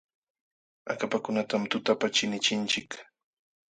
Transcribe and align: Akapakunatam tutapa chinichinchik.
Akapakunatam 0.93 1.63
tutapa 1.71 2.07
chinichinchik. 2.15 2.89